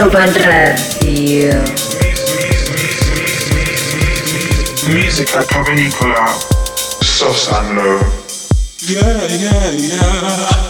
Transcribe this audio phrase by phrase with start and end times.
[0.00, 1.62] Urban Radio.
[4.88, 6.24] Musica provenicola,
[7.02, 7.76] soft and.
[8.80, 10.69] Yeah, yeah, yeah.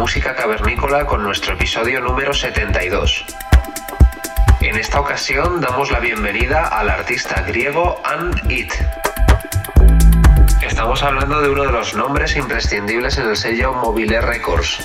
[0.00, 3.22] Música Cavernícola con nuestro episodio número 72.
[4.62, 8.72] En esta ocasión damos la bienvenida al artista griego And It.
[10.62, 14.78] Estamos hablando de uno de los nombres imprescindibles en el sello Mobile Records.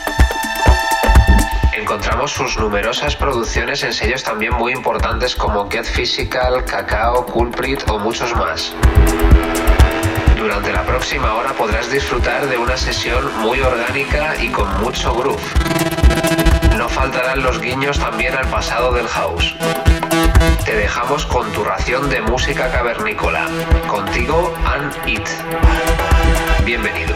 [1.71, 7.99] Encontramos sus numerosas producciones en sellos también muy importantes como Get Physical, Cacao, Culprit o
[7.99, 8.75] muchos más.
[10.45, 15.41] Durante la próxima hora podrás disfrutar de una sesión muy orgánica y con mucho groove.
[16.77, 19.55] No faltarán los guiños también al pasado del house.
[20.63, 23.47] Te dejamos con tu ración de música cavernícola.
[23.87, 25.27] Contigo, An It.
[26.63, 27.15] Bienvenido.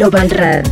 [0.00, 0.69] Global Radio.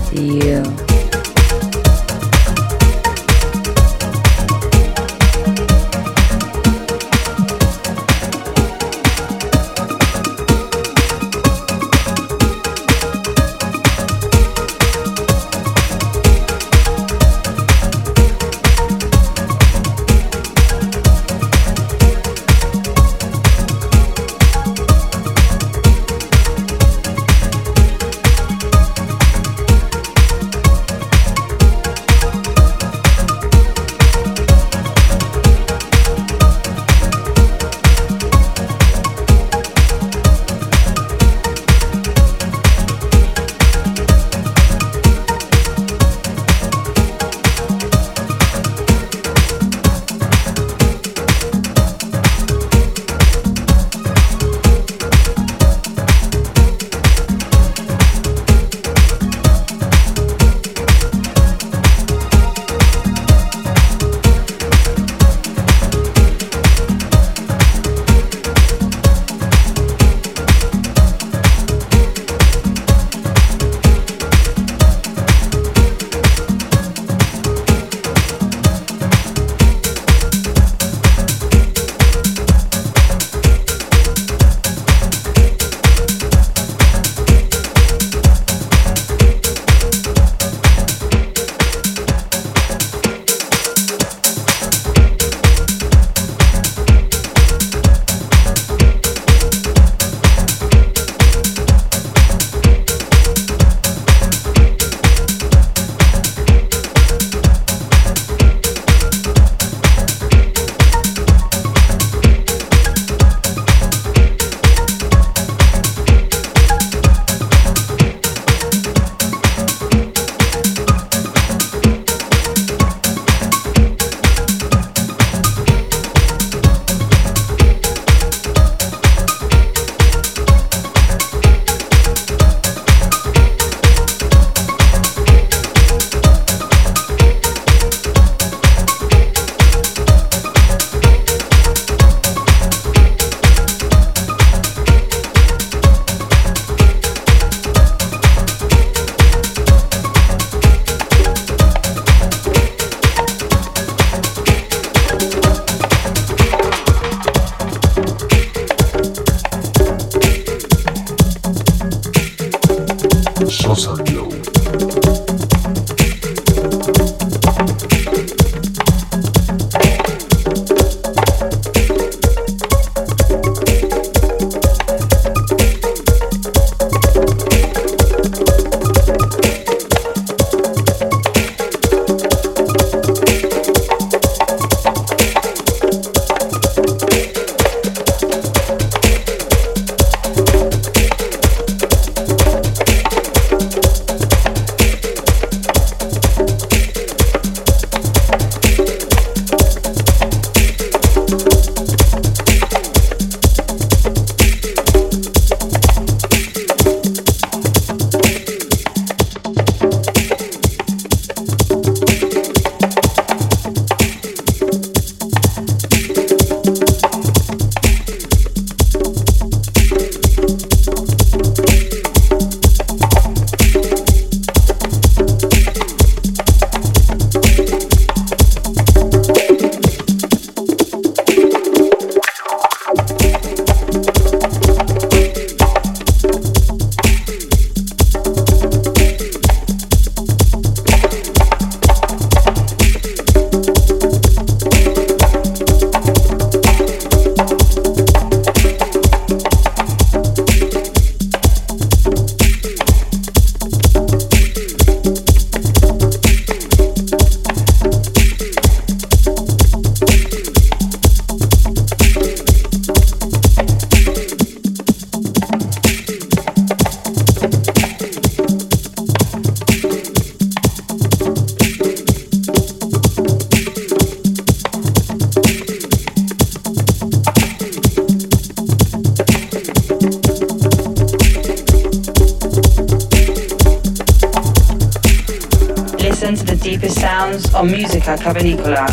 [286.20, 288.88] Listen to the deepest sounds on Musica Cavernicola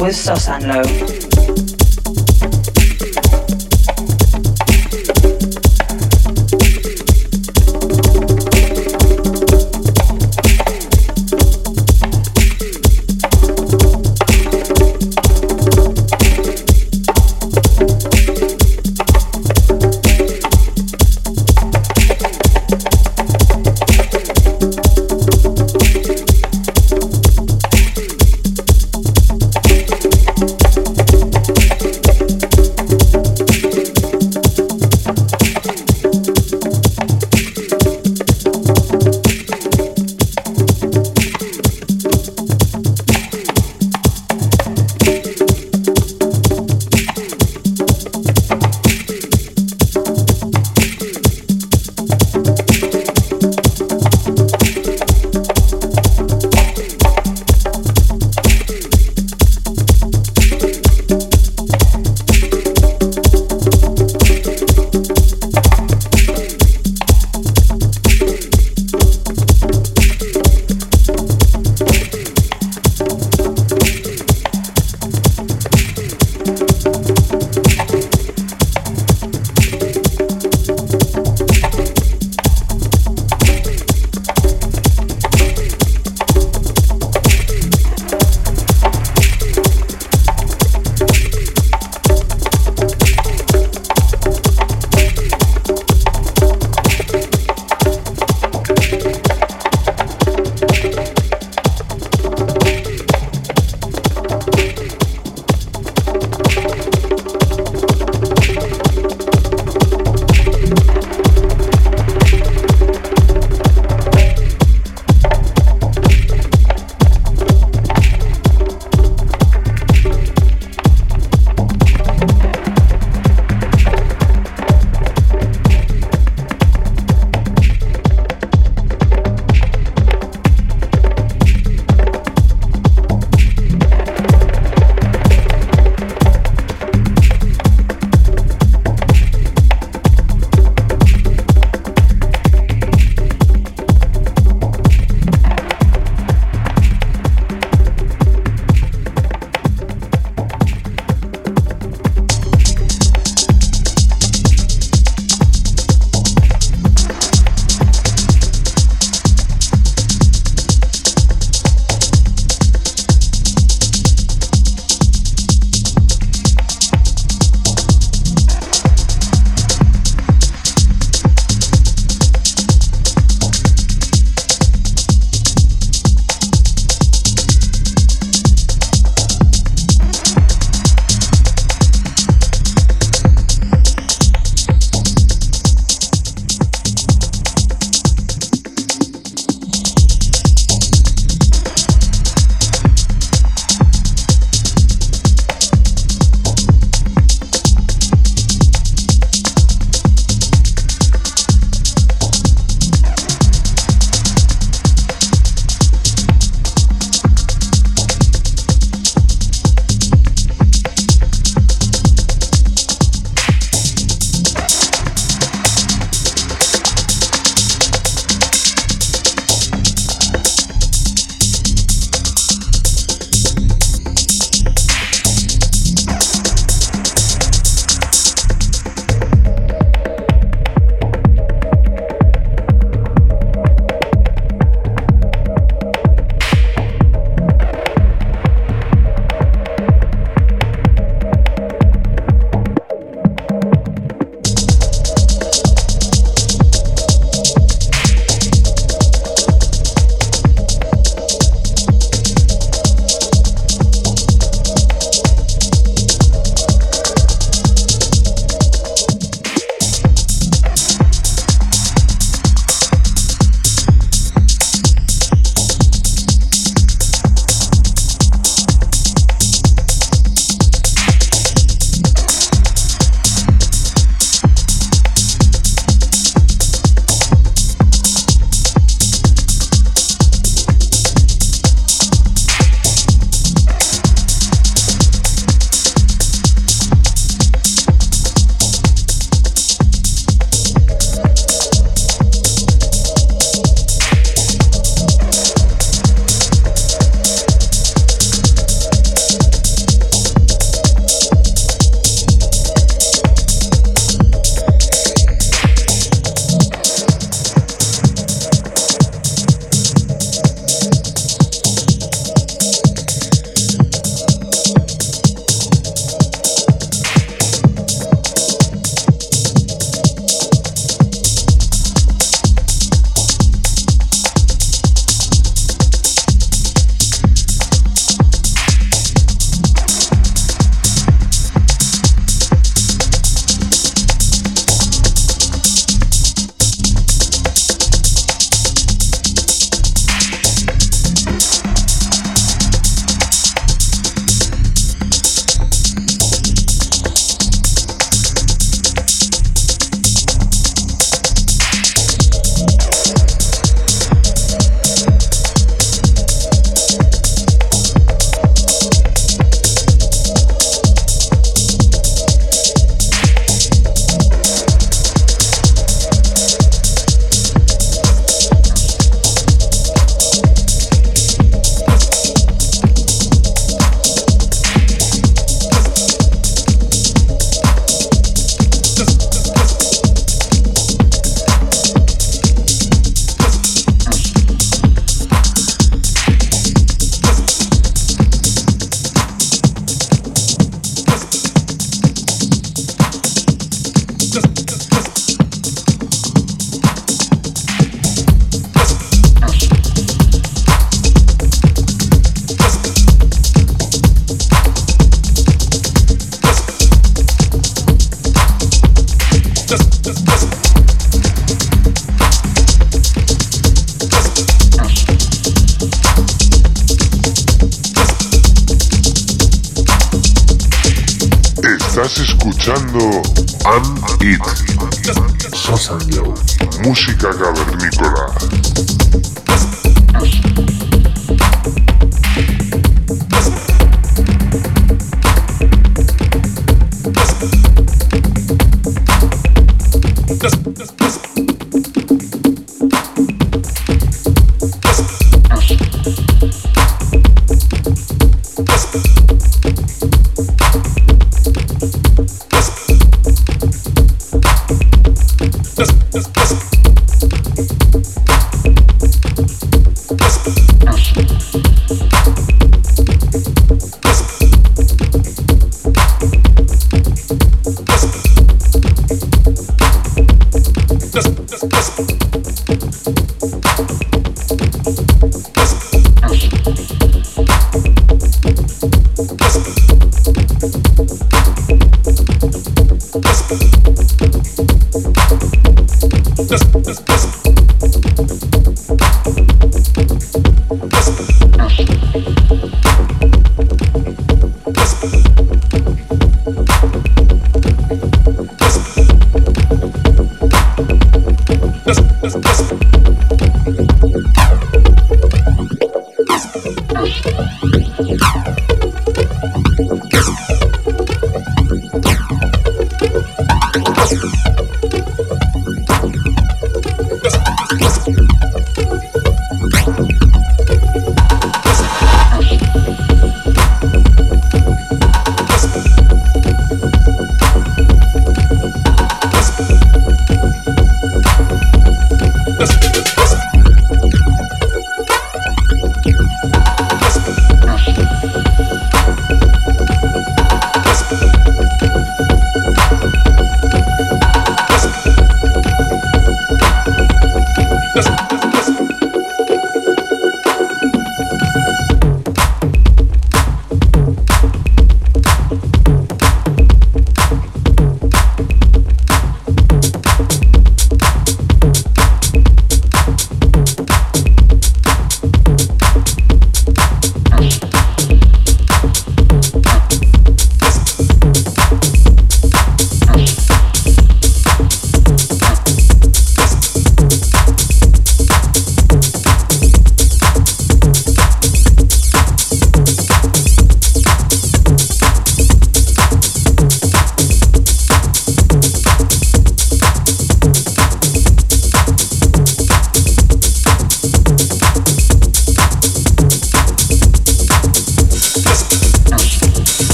[0.00, 1.21] with Sosanlo.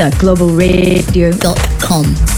[0.00, 2.37] at globalradio.com.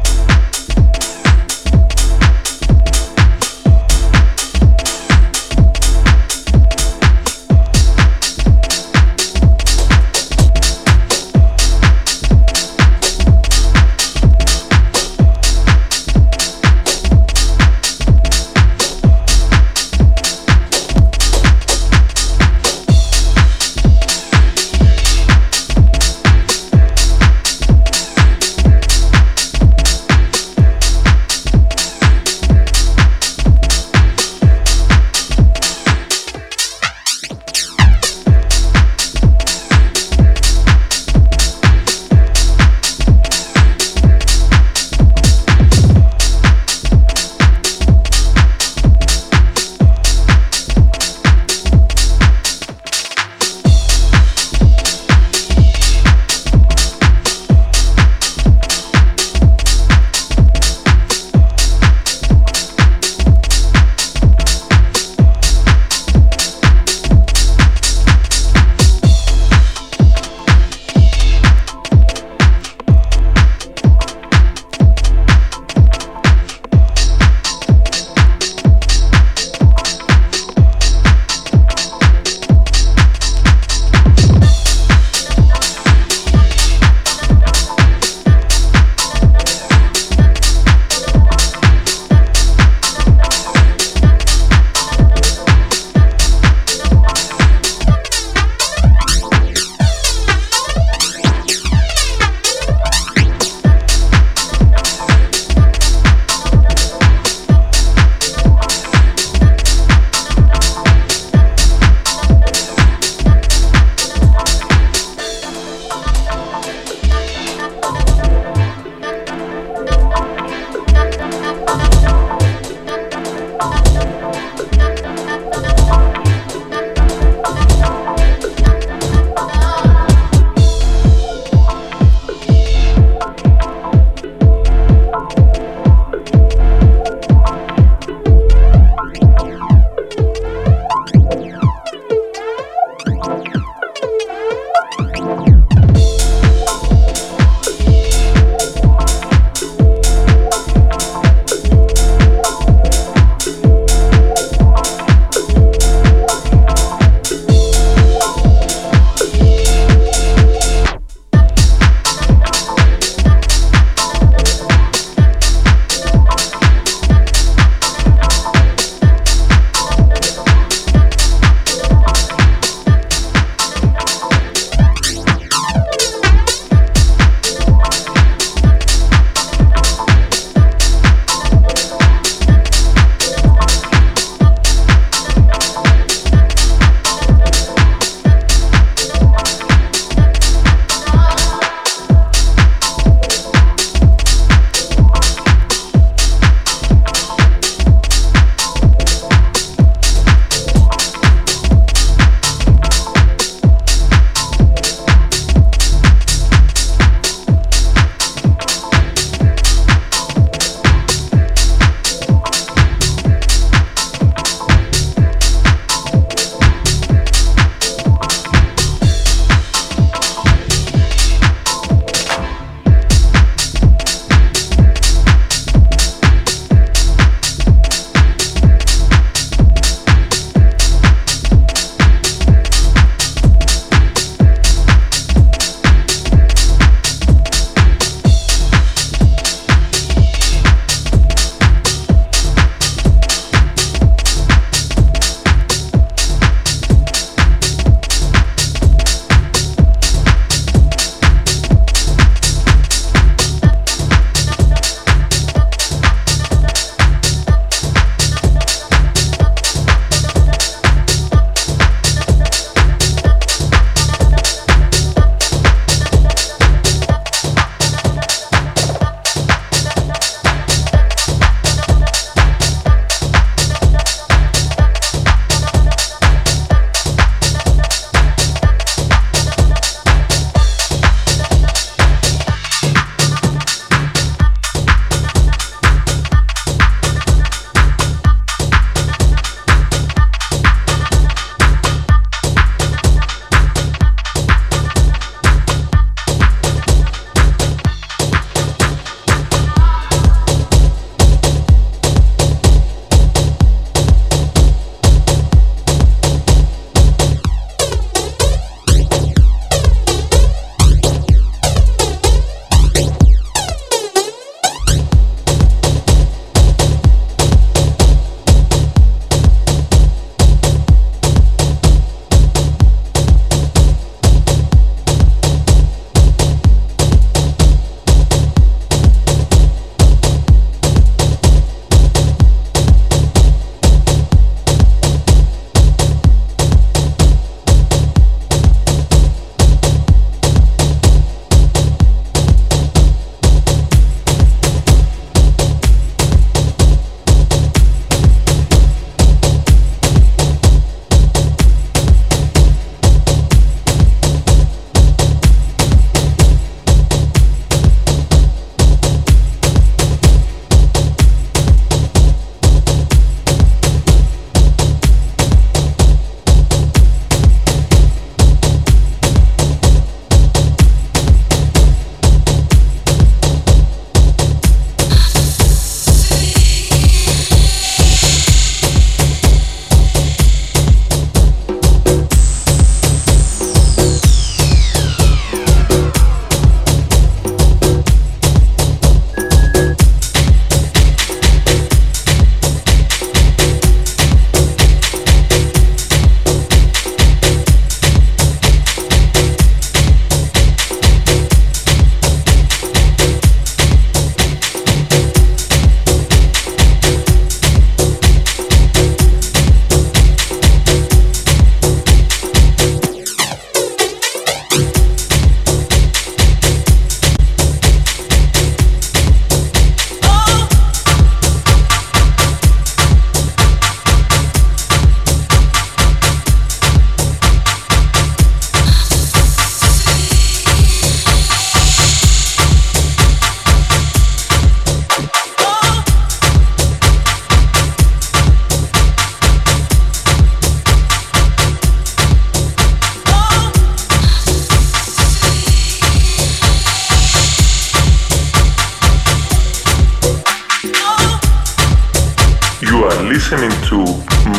[452.81, 453.97] You are listening to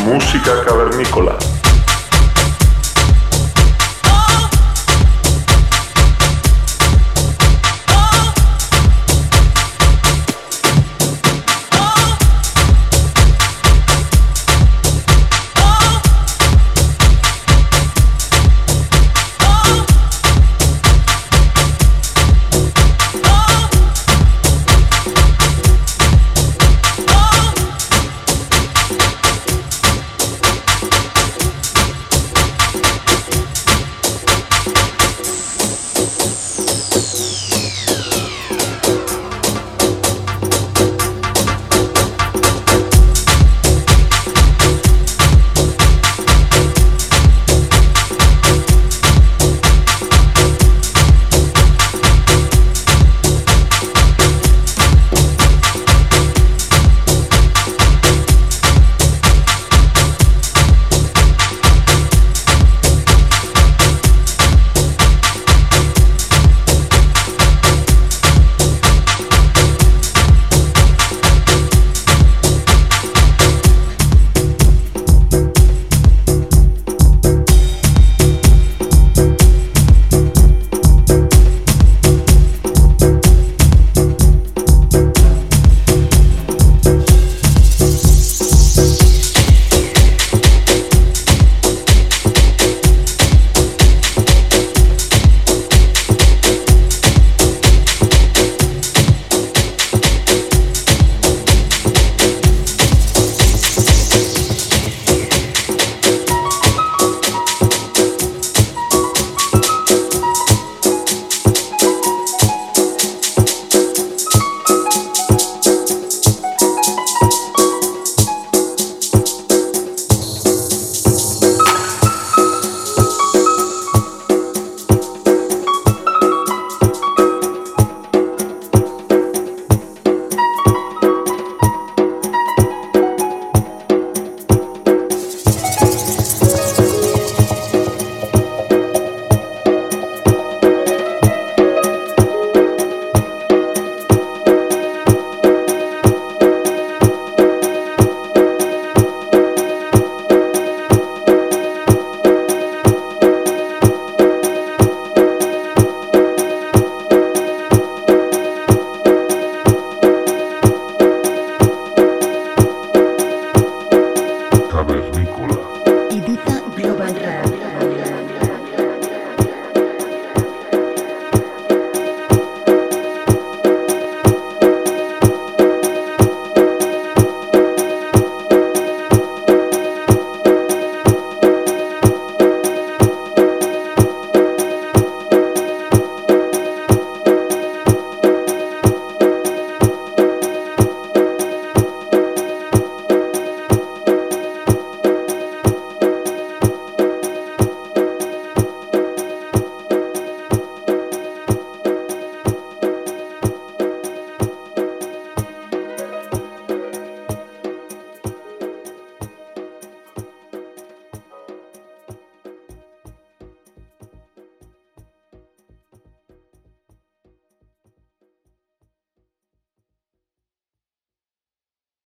[0.05, 1.62] Música Cavernícola.